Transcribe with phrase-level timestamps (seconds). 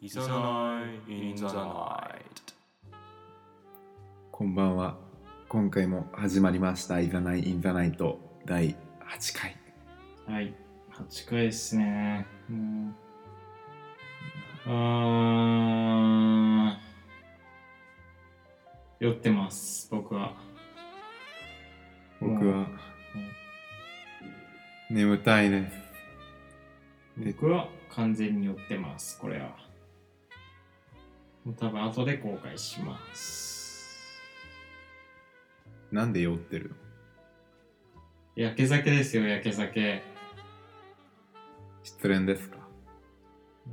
[0.00, 2.22] いざない in the night
[4.30, 4.96] こんばんは。
[5.48, 7.00] 今回も始まりました。
[7.00, 9.56] いざないインザナイト第8回。
[10.32, 10.54] はい、
[10.92, 12.28] 8回ですね。
[12.48, 12.94] もう、
[14.68, 20.36] あー、酔ってます、僕は。
[22.20, 22.68] 僕は
[24.90, 25.76] 眠たいです。
[27.16, 29.67] で僕は完全に酔ってます、これは。
[31.54, 34.22] 多分後で後悔します。
[35.90, 36.76] なんで酔ってるの？
[38.36, 40.02] 焼け酒ですよ、焼け酒。
[41.82, 42.58] 失恋ですか？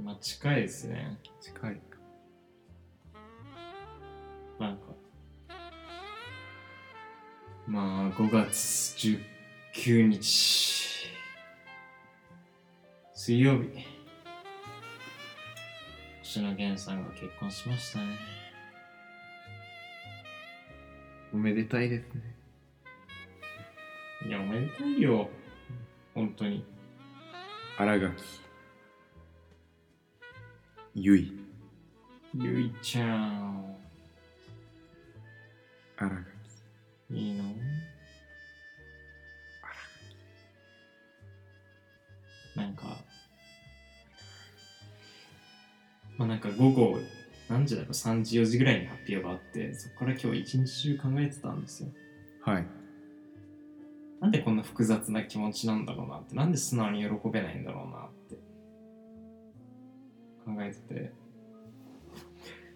[0.04, 1.20] まあ、近いですね。
[1.42, 1.82] 近いか。
[4.60, 4.84] なんか。
[7.68, 8.96] まあ、5月
[9.74, 11.10] 19日。
[13.14, 13.95] 水曜日。
[16.36, 18.18] 星野源さんが結婚しましたね。
[21.34, 22.36] おめでたいですね。
[24.28, 25.30] いや、おめでたいよ。
[26.14, 26.66] 本当に。
[27.78, 28.24] 新垣。
[30.94, 31.32] ゆい。
[32.34, 33.78] ゆいちゃん。
[35.96, 36.22] 新垣。
[37.12, 37.46] いいの？
[42.58, 43.05] なんか、
[46.26, 46.98] まあなんか午後、
[47.48, 51.90] 何時だろう、3時、4時ぐらいに発表があって、そこから今日一日中考えてたんですよ。
[52.42, 52.68] はい。
[54.22, 58.36] なんでこんな複雑な気持ちなんだろうなって、なんで素直に喜べないんだろうなって
[60.46, 61.14] 考えてて、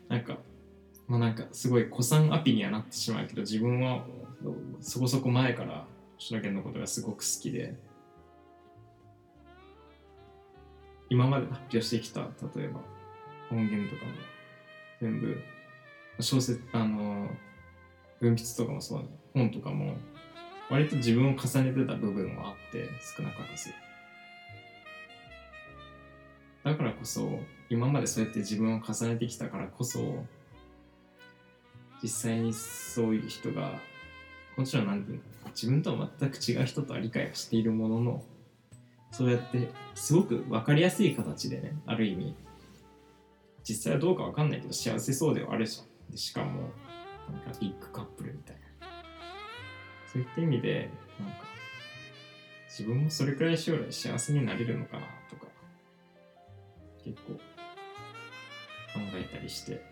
[0.09, 0.37] なんか、
[1.07, 4.05] まあなんかすごい古参アピにはなってしまうけど、自分は
[4.79, 7.73] そこそこ前から星野源のことがすごく好きで、
[11.09, 12.81] 今まで発表してきた、例えば
[13.51, 14.11] 音源とかも
[15.01, 15.41] 全部、
[16.19, 17.29] 小説、あの、
[18.19, 19.95] 文筆とかもそうだね、本とかも
[20.69, 23.69] 割と自分を重ねてた部分はあって少なからず。
[26.63, 30.25] だからこそ今までそうやって自分を重ねてきたからこそ
[32.03, 33.79] 実際にそういう人が
[34.57, 38.23] もちろんなんていうの自分とは全く違う人とは理解はしているものの
[39.11, 42.35] そうやってすごく分かりやすい形でねある意味
[43.63, 46.11] 実際はどうか分かんないけど幸せそうではあるじゃん。
[46.11, 46.71] でしかも
[47.31, 48.61] なんかビッグカップルみたいな。
[50.11, 50.89] そういった意味で、
[51.19, 51.35] なんか、
[52.67, 55.45] 自分もそれくらい将来幸せになれるのかなとか、
[57.03, 57.39] 結構考
[59.13, 59.85] えたりして、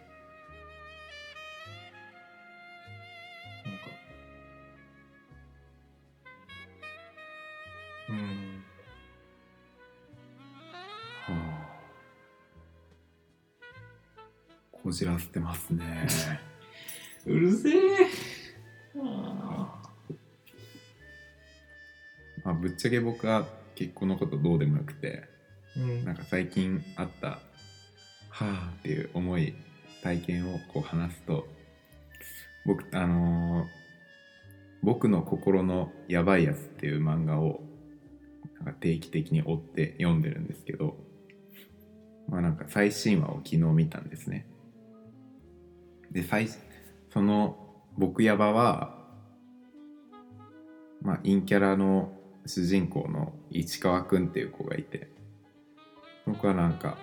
[14.87, 16.07] こじらせてますね。
[17.27, 17.73] うるせえ
[18.95, 19.81] あ
[22.45, 27.41] まあ、ぶっちゃけ僕は結婚のことどうでもよくて、ーうんなんか最近あった、は
[28.39, 29.55] あっていう思い、
[30.01, 31.45] 体験をこう話すと、
[32.65, 33.67] 僕、あのー
[34.83, 37.61] 僕の心のやばいやつっていう漫画を
[38.59, 40.95] なんか定期的に追って読んでるんですけど、
[42.29, 44.47] まあなんか最新話を昨日見たんですね。
[46.11, 46.47] で、最、
[47.11, 47.57] その
[47.97, 48.97] 僕やばは、
[51.01, 52.11] まあ陰キャラの
[52.45, 55.09] 主人公の市川くんっていう子がいて、
[56.25, 56.97] 僕はなんか、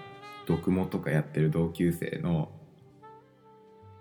[0.47, 2.51] 読モとかやってる同級生の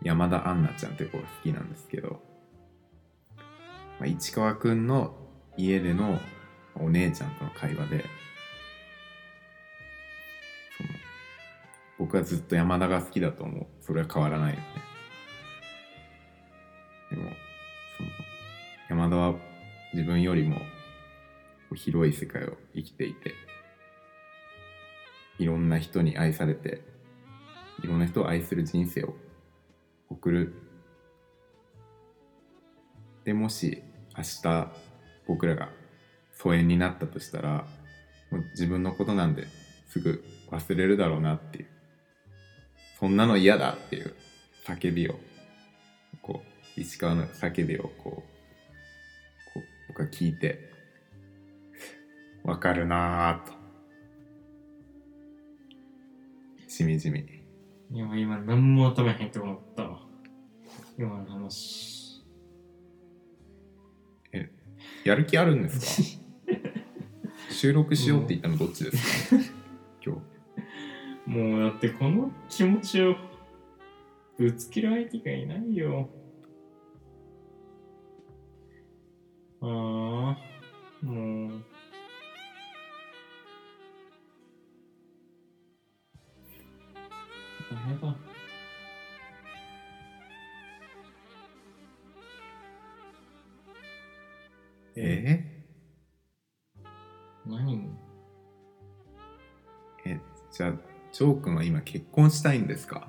[0.02, 2.22] 山田杏奈ちゃんっていう子が好きなんですけど、
[3.38, 5.16] まあ、市川くんの
[5.56, 6.20] 家での
[6.76, 8.06] お姉ちゃんとの会話で、
[11.98, 13.66] 僕はずっと山田が好きだと思う。
[13.80, 14.64] それは変わらないよね。
[18.94, 19.34] 山田は
[19.92, 20.62] 自分よりも
[21.74, 23.34] 広い世界を生きていて、
[25.40, 26.84] いろんな人に愛されて、
[27.84, 29.16] いろんな人を愛する人生を
[30.12, 30.54] 送る。
[33.24, 33.82] で、もし
[34.16, 34.72] 明日
[35.28, 35.70] 僕らが
[36.38, 37.66] 疎遠になったとしたら、
[38.30, 39.48] もう自分のことなんで
[39.90, 41.68] すぐ忘れるだろうなっていう。
[43.00, 44.14] そんなの嫌だっていう
[44.68, 45.20] 叫びを、
[46.22, 46.44] こ
[46.78, 48.33] う、石川の叫びをこう、
[49.94, 50.72] 僕は聞いて、
[52.44, 53.54] わかるなぁと。
[56.68, 57.20] しみじみ。
[57.92, 60.00] いや、今何も頭に入ってこなかったわ。
[60.98, 62.24] 今の話。
[64.32, 64.50] え、
[65.06, 66.24] やる気あるんですか？
[67.54, 69.44] 収録しようって言ったのどっちですか？
[70.04, 70.16] 今
[71.28, 71.30] 日。
[71.30, 73.16] もうだってこの気持ちを
[74.40, 76.10] ぶつける相手がいないよ。
[94.96, 95.66] え
[97.46, 97.90] 何？
[100.06, 100.20] え
[100.52, 100.74] じゃあ
[101.12, 103.08] ジョー君は今結婚したいんですか？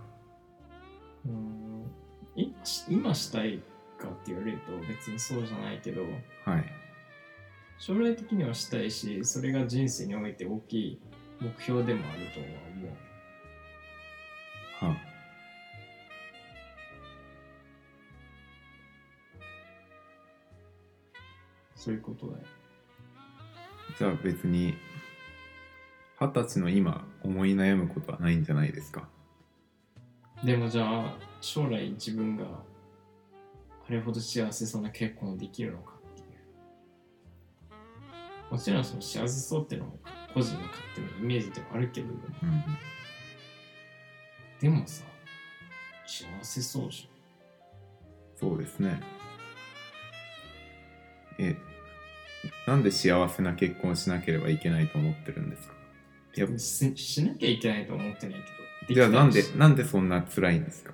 [1.26, 1.90] うーん。
[2.36, 3.62] 今し今したい
[3.98, 6.02] かって言われると別にそうじゃないけど。
[6.44, 6.64] はい。
[7.78, 11.02] 将来的にはしたいしそれが人生において大きい
[11.40, 12.90] 目標でもあるとは思う。
[14.94, 14.96] は
[21.84, 22.38] そういうことだよ。
[23.98, 24.74] じゃあ別に
[26.18, 29.06] 二十歳の今思い悩むことはないんじゃないですか？
[30.42, 36.38] でもじゃあ将来自分があれほど幸せそうな結婚できるのかっていう。
[38.50, 39.98] もちろんその幸せそうっていうのも
[40.32, 42.08] 個人の勝手なイメージではあるけど。
[42.08, 42.18] うん。
[44.58, 45.04] でもさ
[46.06, 47.10] 幸せそうじ
[48.40, 49.02] そうですね。
[51.38, 51.54] え
[52.66, 55.74] なんで幸せな結婚しなければいけないと思ってるんですか？
[56.36, 58.40] いやししなきゃいけないと思ってない
[58.88, 60.92] けどじゃあなんでなんでそんな辛いんですか、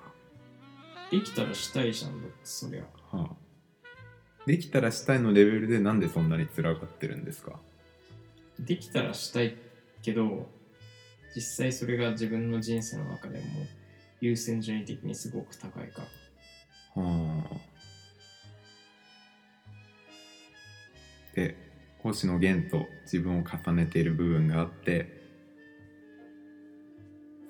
[1.10, 2.12] できたらしたいじゃん
[2.44, 2.82] そりゃ。
[3.16, 3.36] はあ、
[4.46, 7.58] できたらしたいのレベルでなんでそんなに辛がってるんですか？
[8.58, 9.56] できたらしたい
[10.02, 10.48] けど
[11.34, 13.44] 実際それが自分の人生の中でも
[14.20, 16.02] 優先順位的にすごく高いか
[16.96, 17.02] ら。
[17.02, 17.69] はあ
[21.34, 21.56] で
[21.98, 25.20] 星野源と自分を重ねている部分があって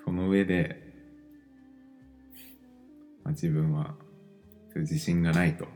[0.03, 0.77] その上で、
[3.23, 3.95] まあ、自分は
[4.75, 5.67] 自信がないと。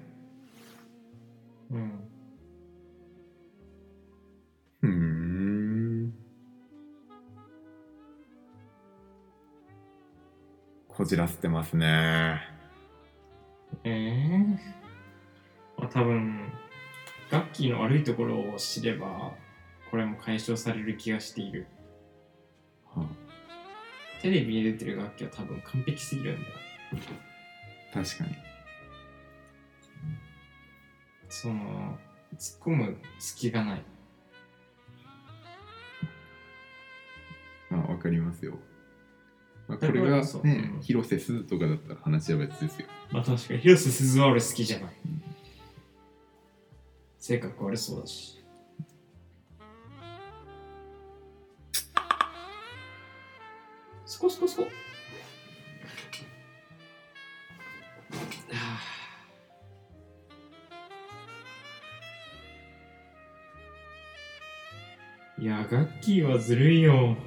[1.71, 1.91] うん。
[4.81, 6.13] うーん。
[10.87, 12.41] こじらせてますね。
[13.83, 14.37] ええ
[15.77, 16.44] まあ多分
[17.29, 19.33] ガッキーの悪いところを知れば
[19.89, 21.67] これも解消される気がしている。
[22.85, 23.05] は
[24.21, 26.55] テレビに出てる楽器は多分完璧すぎるんだよ。
[27.93, 28.35] あ確かに。
[31.29, 31.97] その
[32.37, 33.83] 突っ込む隙がない。
[37.69, 38.57] まあわかりますよ、
[39.67, 40.47] まあ、これがね、う
[40.77, 40.81] ん。
[40.81, 42.87] 広瀬すずとかだったら話は別ですよ。
[43.11, 43.59] まあ確かに。
[43.59, 44.93] 広瀬すずは俺好きじゃない
[47.27, 48.39] 性格悪そうだし。
[54.05, 54.67] そこそこそこ
[65.39, 67.17] いや、ガッキーはずるいよ。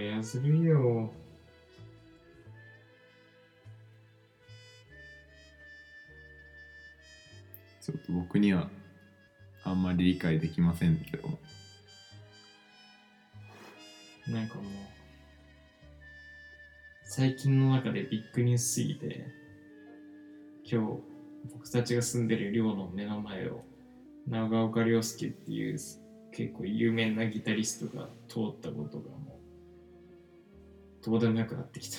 [0.00, 1.10] りゃずるいよ。
[7.80, 8.68] ちょっと僕には
[9.64, 11.38] あんまり理解できませんけども
[14.28, 14.64] なんかもう、
[17.04, 19.26] 最近の中でビッグニュースすぎて、
[20.64, 21.02] 今日、
[21.52, 23.64] 僕たちが住んでる寮の目の前を、
[24.28, 25.78] 長岡亮介っていう
[26.30, 29.29] 結構有名なギタリストが通ったことがもう、
[31.04, 31.98] どうでもよくなってきた。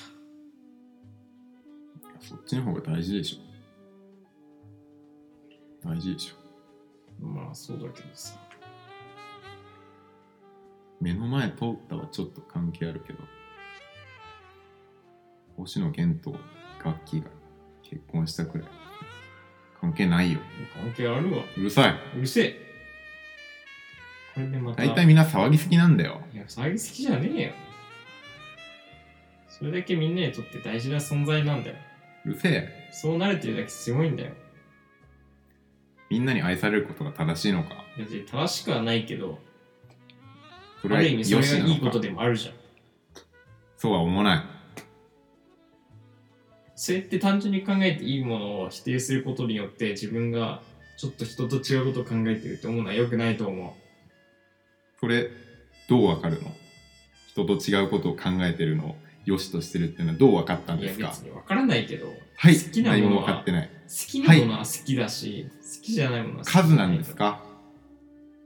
[2.20, 8.38] そっちの方が大事でしょ大事でしょまあそうだけどさ。
[11.00, 11.58] 目の前通っ
[11.89, 13.20] たはちょっと関係あるけど
[15.58, 16.38] 星野源と
[16.86, 17.31] 楽器が
[17.81, 18.67] 結婚したくらい
[19.79, 20.39] 関係ないよ
[20.75, 21.43] 関係あるわ。
[21.58, 22.72] うるさいうるせえ。
[24.36, 24.86] これでまた。
[24.86, 27.51] 大体みんな騒ぎすぎなんだよいや、騒ぎ好きじゃねえよ。
[29.62, 31.75] それだけみんなにとって大事な存在なんだよ。
[32.25, 32.89] うるせえ。
[32.91, 34.32] そうなれてるだけすごいんだよ。
[36.10, 37.86] みんなに愛されることが正しいのか。
[37.96, 39.38] 別に正しくはないけど、
[40.82, 41.68] それはある意味それ良しなのか。
[41.70, 42.56] がいいことでもあるじゃん。
[43.77, 44.44] そうは思わない。
[46.75, 50.63] そうやって単純に考えていいものを否定することによって自分が
[50.98, 53.77] ちょっと人と違うことを考えてるって思うのは良くないと思
[55.00, 55.30] それ
[55.88, 56.51] どうわかるの？
[57.27, 61.07] 人と違うことを考えてるのを良しとしてるっていうのはどう分かったんいやですか？
[61.09, 62.59] 別に分からないけど、はい。
[62.59, 63.69] 好きな何もものは分かってない。
[63.69, 63.71] 好
[64.11, 67.43] きなものは好きだし、好きじゃないものは好き数なんですか？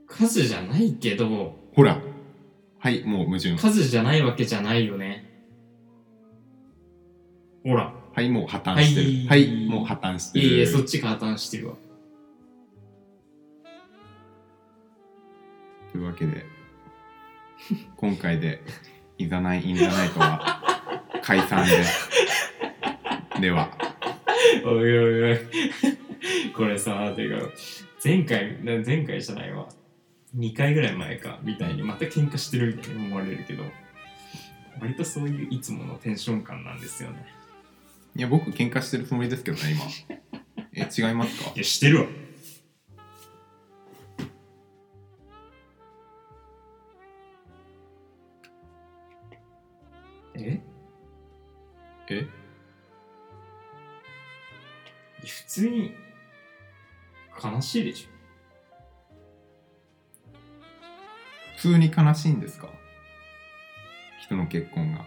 [0.08, 2.00] 数じゃないけど、ほら。
[2.78, 3.56] はいもう矛盾。
[3.56, 5.24] 数じゃないわけじゃないよね。
[7.64, 7.94] ほら。
[8.12, 9.24] はいもう破綻してる。
[9.24, 10.46] ははいい、もう破綻してる。
[10.46, 11.74] いやいや、そっちが破綻してるわ。
[15.92, 16.44] というわけで
[17.96, 18.60] 今回で
[19.18, 20.62] いざないインザナイトは
[21.22, 22.10] 解散です
[23.40, 23.70] では
[24.64, 25.38] おいおいおい。
[26.54, 27.36] これさ、てか、
[28.02, 29.68] 前回、な前回じゃないわ。
[30.36, 33.64] 2回ぐらい前か、みたいにまた喧嘩してるみたいに思われるけど、
[34.80, 37.26] 割とそういういつものテンション感なんですよね。
[38.14, 39.84] いや僕喧嘩してるつもりですけどね今
[40.72, 41.50] え違いますか？
[41.54, 42.06] いや、してるわ。
[50.44, 50.60] え？
[52.10, 52.26] え？
[55.24, 55.94] 普通に
[57.42, 58.08] 悲しいでしょ。
[61.56, 62.68] 普通に悲しいんですか？
[64.20, 65.04] 人の結婚が。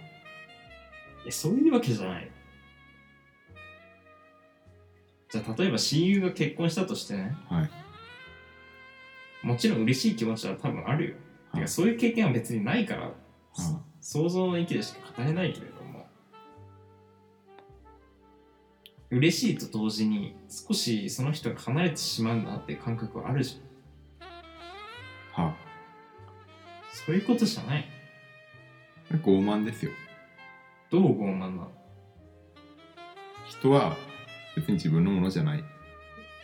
[1.26, 2.32] えそういうわけじゃない。
[5.30, 7.36] じゃあ例えば親友が結婚したとしてね。
[7.50, 7.70] はい。
[9.46, 11.16] もちろん嬉しい気持ちは多分あるよ、
[11.52, 11.62] はい。
[11.62, 13.09] てかそういう経験は別にないから、は
[14.12, 16.08] 想像の域でしか語れないけれども
[19.12, 25.46] 嬉しいと同時に少しその人が離れてしまうんだなって感覚はあるじゃん。
[25.46, 25.56] は
[26.92, 27.88] そういうことじゃない。
[29.12, 29.92] 傲慢ですよ。
[30.90, 31.72] どう傲慢なの？
[33.48, 33.96] 人は
[34.56, 35.64] 別に自分のものじゃない。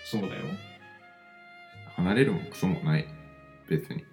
[0.04, 0.34] そうだよ。
[1.96, 3.08] 離れるもクソもない。
[3.68, 4.04] 別に。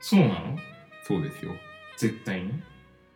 [0.00, 0.58] そうなの？
[1.08, 1.52] そうですよ
[2.02, 2.52] 絶対に？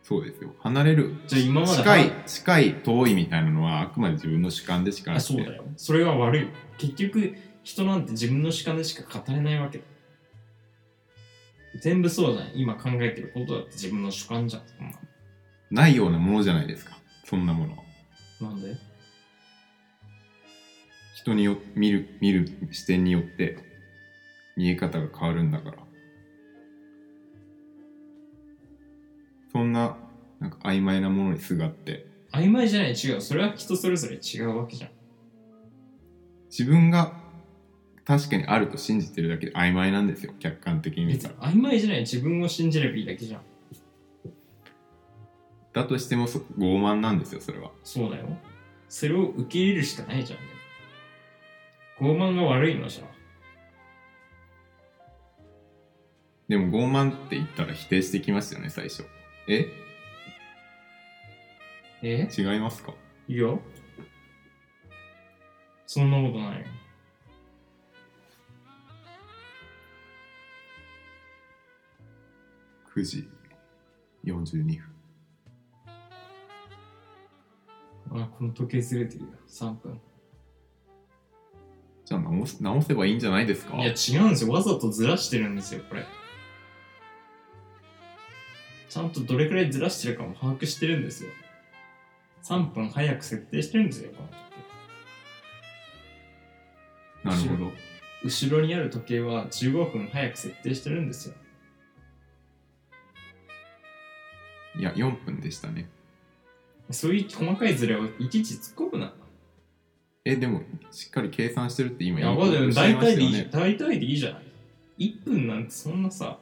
[0.04, 0.54] そうですよ。
[0.60, 1.16] 離れる。
[1.26, 5.32] じゃあ今まで近い近い遠いみたいなのはあくまで自分の主観でしかなくて。
[5.32, 5.64] あそうだよ。
[5.76, 6.48] それが悪い。
[6.78, 9.84] 結局人なんて自分の主観でしか語れないわけだ。
[11.80, 14.62] 全部そうじゃん今考えてることだって自分の主観じゃん。
[14.68, 14.98] そんな
[15.72, 16.96] ないようなものじゃないですか。
[17.24, 17.76] そんなもの
[18.40, 18.76] なんで？
[21.16, 23.58] 人によ見る見る視点によって
[24.56, 25.78] 見え方が変わるんだから
[29.56, 29.96] そんな
[30.38, 32.06] なんか曖昧なものにすがって。
[32.30, 33.22] 曖昧じゃない違う。
[33.22, 34.90] それは人それぞれ違うわけじゃん。
[36.50, 37.14] 自分が
[38.04, 40.34] 確かにあると信じてるだけで曖昧なんですよ。
[40.38, 41.34] 客観的に見たら。
[41.40, 43.40] 別に曖昧じゃない自分を信じればいいだけじゃん。
[45.72, 47.70] だとしてもそ傲慢なんですよそれは。
[47.82, 48.26] そうだよ。
[48.90, 50.38] それを受け入れるしかないじゃん。
[50.38, 50.44] ね
[51.98, 53.04] 傲慢が悪いのじゃ
[56.46, 59.06] でも傲慢って言ったら否定してきますよね最初
[59.48, 59.72] え？
[62.02, 62.28] え？
[62.36, 62.92] 違いますか？
[63.28, 63.60] いいよ
[65.86, 66.66] そんなことないよ。
[72.94, 73.28] 9時
[74.24, 74.84] 42分。
[78.20, 79.28] あこの時計ずれてるよ。
[79.48, 80.00] 3分。
[82.04, 83.76] じゃあ直す直せばいいんじゃないですか？
[83.76, 84.52] いや違うんですよ。
[84.52, 86.04] わざとずらしてるんですよこれ
[88.96, 91.28] ちゃんとどれくらいずらしてるかも把握してるんですよ。
[92.44, 94.36] 3分早く設定してるんですよこの時
[97.44, 97.72] 計なるほど。
[98.24, 101.34] 後ろにある時計は15分早く設定してるんですよ。
[104.78, 105.90] いや4分でしたね。
[106.90, 109.12] そういう細かいズレをいちいち突っ込むな。
[110.24, 114.42] えでもしっかり計算してるって今言いでもおっしゃい大体でいい、ましたよね大体でいいじゃない。
[114.98, 116.38] 1分なんてそんなさ、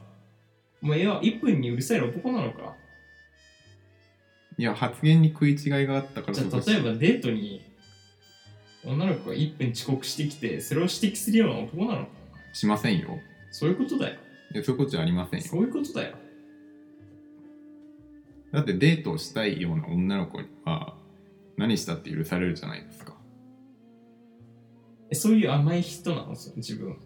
[0.84, 2.76] もういや、1分にうるさい男なのか？
[4.56, 7.64] いや発言に食い違いがあったからじゃあ、例えばデートに
[8.84, 12.10] 女の子が1分遅刻してきて、それを指摘するような男なのか？
[12.52, 13.18] しませんよ
[13.50, 14.18] そういうことだよ。
[14.52, 16.14] いやそういうことじゃありませんよそういうことだよ。
[18.52, 20.94] だってデートをしたいような女の子には
[21.56, 23.14] 何したって許されるじゃないですか
[25.10, 26.36] えそういう甘い人なの？
[26.36, 26.96] そ自分。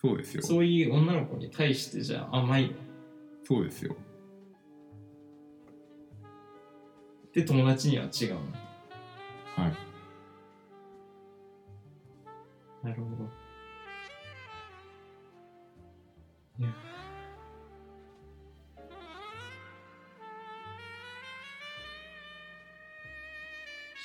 [0.00, 2.74] そうですよそういう女の子に対してじゃあ甘いの？
[3.44, 3.96] そうですよ
[7.32, 8.40] で、友達には違うの？
[9.56, 9.74] はい
[12.82, 13.28] なるほど。
[16.58, 16.68] いや。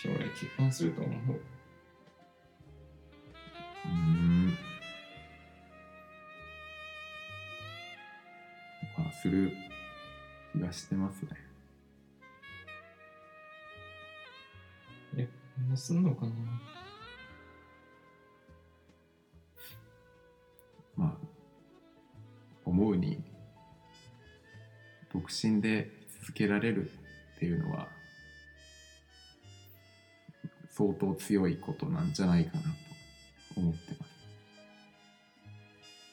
[0.03, 1.39] 将来結婚すると思う。
[9.22, 9.51] する
[10.53, 11.29] 気がしてますね。
[15.17, 15.29] え、
[15.67, 16.31] どうすんのかな？
[20.95, 21.13] まあ
[22.65, 23.24] 思うに
[25.12, 25.91] 独身で
[26.22, 26.89] 続けられる
[27.36, 27.88] っていうのは
[30.69, 32.69] 相当強いことなんじゃないかなと
[33.57, 34.12] 思ってます。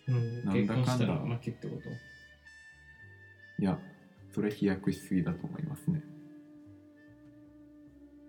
[0.09, 1.15] うん、なん結だかんだ。
[1.37, 1.83] 負けってこと？
[3.63, 3.79] いや
[4.35, 6.03] それ飛躍しすぎだと思いますね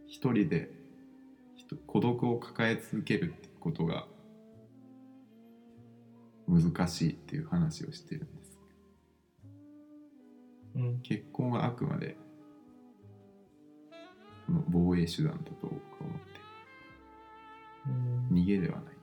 [0.05, 0.69] 一人で
[1.87, 4.05] 孤独を抱え続けるってことが
[6.47, 8.59] 難しいっていう話をしてるんです
[10.75, 10.99] うん。
[11.01, 12.15] 結婚はあくまで
[14.45, 16.39] その防衛手段だと僕は思って
[17.87, 18.37] うん。
[18.37, 18.93] 逃げではない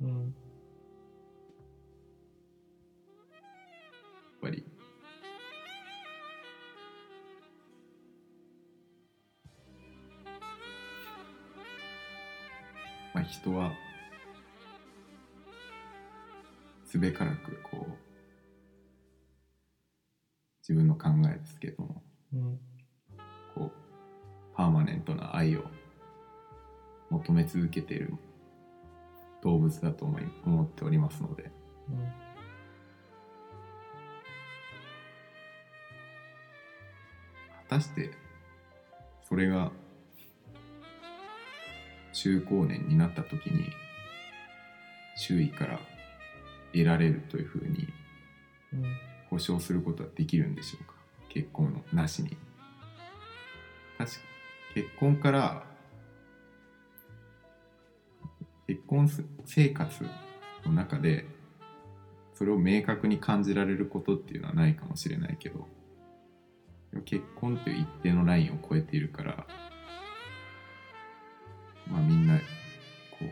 [0.00, 0.34] とうん。
[13.26, 13.72] 人は
[16.84, 18.06] すべからくこう
[20.60, 22.02] 自分の考えですけども
[22.32, 22.58] うん。
[23.54, 23.72] こう
[24.54, 25.64] パーマネントな愛を
[27.10, 28.14] 求め続けている
[29.42, 31.50] 動物だと思い思っておりますので
[31.88, 31.96] うん。
[37.68, 38.10] 果たして
[39.28, 39.72] それが
[42.16, 43.70] 中高年になった時に
[45.16, 45.80] 周囲から
[46.72, 47.88] 得られるというふうに。
[49.30, 50.94] 保証することはできるんでしょうか？
[51.28, 52.36] 結婚のなしに
[53.98, 54.18] 確か
[54.74, 55.64] 結婚から
[58.66, 59.10] 結婚
[59.44, 60.04] 生活
[60.64, 61.26] の中で
[62.34, 65.66] それを明確に感じられることっていうのはないかもしれないけど
[67.04, 69.46] 結婚っていう一定のラインを超えているから
[71.88, 72.42] まあみんなこ
[73.22, 73.24] う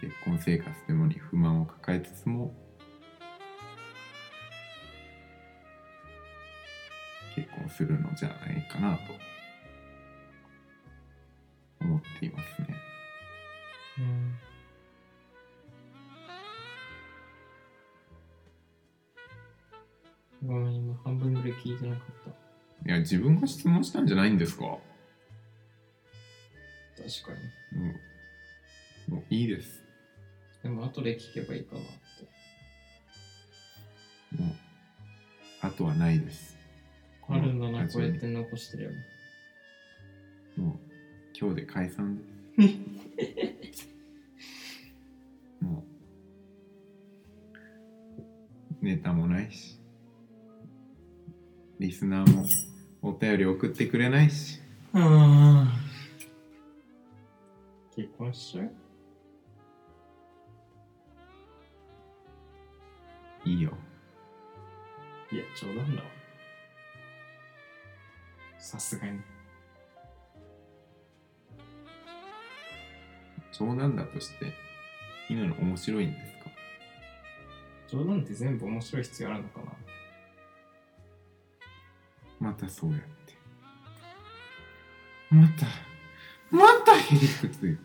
[0.00, 2.52] 結婚生活でもに不満を抱えつつも
[7.34, 9.02] 結婚するのじゃないかなと
[11.80, 12.76] 思っていますね。
[13.98, 14.34] うん。
[20.48, 22.90] ごめん、今半分ぐらい聞いてなかった。
[22.90, 24.62] いや自分が質問したんじゃないんですか？
[24.62, 24.80] も
[27.20, 27.38] 確か
[27.74, 29.82] うもういいです。
[30.64, 30.70] に。
[30.70, 31.90] でも後で聞けばいいかなって。
[34.42, 34.54] もう
[35.60, 36.56] あとはないです。
[37.28, 38.92] あるんだな、こうやって残してれば。
[40.56, 40.78] もう
[41.38, 42.16] 今日で解散
[42.56, 43.88] です。
[45.60, 45.84] も
[48.80, 49.78] うネタもないし、
[51.78, 52.46] リスナーも
[53.02, 54.60] お便り送ってくれないし、
[54.94, 55.61] うん。
[58.02, 58.70] 結婚しちゃう
[63.44, 63.72] いいよ。
[65.30, 66.08] いや、冗談だわ。
[68.58, 69.20] さすがに。
[73.52, 74.52] 冗談だとして、
[75.28, 76.50] 今の面白いんですか？
[77.88, 79.66] 冗談って全部面白い必要あるのかな？
[82.40, 83.34] またそうやって。
[85.30, 85.66] また、
[87.12, 87.78] またへりくつい。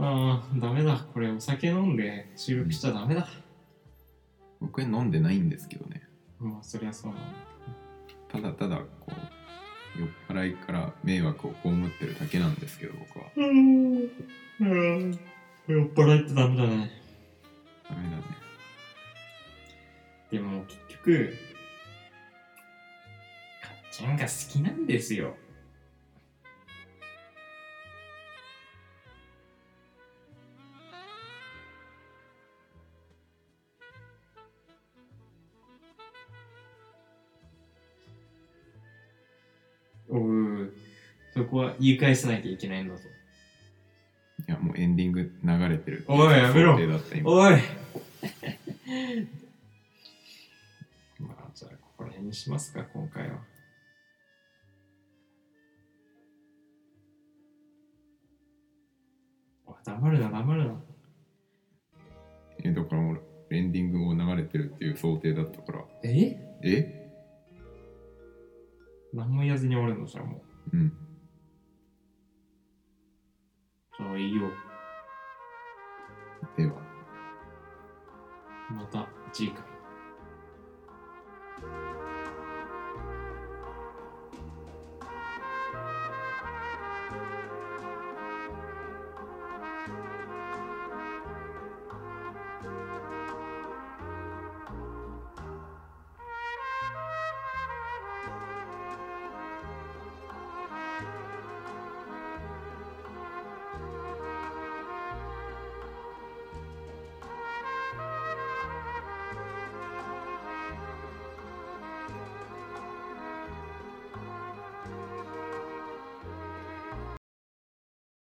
[0.00, 1.04] ああ、ダメだ。
[1.12, 3.28] これお酒飲んで収録しちゃダメだ。
[4.60, 6.08] 僕は飲んでないんですけどね。
[6.38, 7.28] まあ、そりゃそうなんだ
[8.28, 9.12] ただただ、こ
[9.96, 13.24] う、酔っ払いから迷惑を被ってるだけなんですけど、僕は。
[13.34, 13.48] けど。
[13.48, 14.10] うん。
[14.60, 15.18] うん。
[15.66, 16.90] 酔っ払ってダメだね。
[17.88, 18.22] ダメだね。
[20.30, 21.34] でも結局、
[23.62, 25.34] かっちゃんが好きなんですよ。
[41.38, 43.08] そこは言い返さなきゃいけないんだぞ。
[44.48, 46.04] いや、もうエンディング流れてる。
[46.08, 46.82] おいやめろおい
[51.20, 53.38] まあ、じゃあ、ここら辺にしますか、今回は。
[59.84, 60.74] 黙るな、黙るな。
[62.64, 63.20] え、だから俺、
[63.50, 65.84] エンディングを流れてるっていう想定だったから。
[66.02, 66.36] え？
[66.64, 67.10] え？
[69.14, 70.76] 何も言わずに終わるのじゃあもう。
[70.76, 71.07] うん。
[73.98, 74.50] かいいよ。
[76.56, 76.80] では。
[78.70, 79.64] また次回。